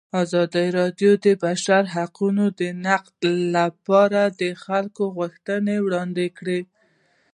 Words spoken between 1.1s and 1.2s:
د